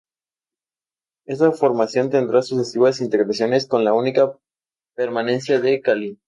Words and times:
Esa 1.27 1.51
formación 1.51 2.09
tendrá 2.09 2.41
sucesivas 2.41 3.01
integraciones, 3.01 3.67
con 3.67 3.83
la 3.85 3.93
única 3.93 4.33
permanencia 4.95 5.59
de 5.59 5.79
Kali. 5.79 6.19